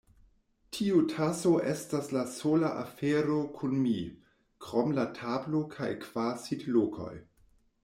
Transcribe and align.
Tiu 0.77 1.01
taso 1.09 1.51
estas 1.73 2.09
la 2.17 2.23
sola 2.37 2.71
afero 2.85 3.37
kun 3.59 3.77
mi, 3.83 3.93
krom 4.67 4.97
la 5.01 5.07
tablo 5.21 5.63
kaj 5.77 5.93
kvar 6.09 6.35
sidlokoj. 6.49 7.15